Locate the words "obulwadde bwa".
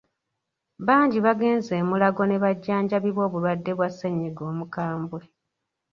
3.27-3.87